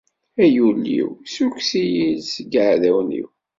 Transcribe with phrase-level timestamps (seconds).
[0.43, 3.29] Ay Illu-iw, ssukkes-iyi-d seg yiεdawen-iw.